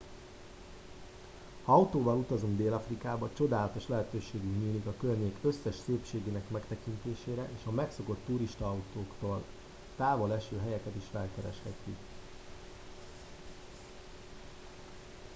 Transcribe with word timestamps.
ha 1.63 1.71
autóval 1.73 2.17
utazunk 2.17 2.57
dél 2.57 2.73
afrikába 2.73 3.29
csodálatos 3.33 3.87
lehetőségünk 3.87 4.61
nyílik 4.63 4.85
a 4.85 4.93
környék 4.99 5.35
összes 5.41 5.75
szépségének 5.85 6.49
megtekintésére 6.49 7.49
és 7.59 7.65
a 7.65 7.71
megszokott 7.71 8.19
turistautaktól 8.25 9.43
távol 9.97 10.33
eső 10.33 10.59
helyeket 10.63 10.95
is 10.95 11.03
felkereshetjük 11.11 11.97